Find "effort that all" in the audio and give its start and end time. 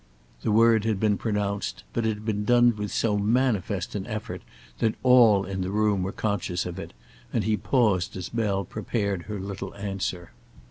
4.07-5.45